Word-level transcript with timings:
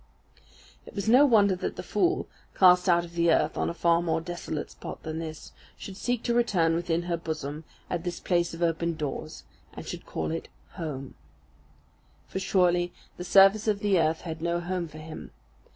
It 0.87 0.95
was 0.95 1.07
no 1.07 1.27
wonder 1.27 1.55
that 1.57 1.75
the 1.75 1.83
fool, 1.83 2.27
cast 2.55 2.89
out 2.89 3.05
of 3.05 3.13
the 3.13 3.31
earth 3.31 3.55
on 3.55 3.69
a 3.69 3.73
far 3.75 4.01
more 4.01 4.19
desolate 4.19 4.71
spot 4.71 5.03
than 5.03 5.19
this, 5.19 5.51
should 5.77 5.95
seek 5.95 6.23
to 6.23 6.33
return 6.33 6.73
within 6.73 7.03
her 7.03 7.17
bosom 7.17 7.65
at 7.87 8.03
this 8.03 8.19
place 8.19 8.55
of 8.55 8.63
open 8.63 8.95
doors, 8.95 9.43
and 9.75 9.85
should 9.85 10.07
call 10.07 10.31
it 10.31 10.47
home. 10.69 11.13
For 12.27 12.39
surely 12.39 12.91
the 13.17 13.23
surface 13.23 13.67
of 13.67 13.77
the 13.81 13.99
earth 13.99 14.21
had 14.21 14.41
no 14.41 14.59
home 14.59 14.87
for 14.87 14.97
him. 14.97 15.29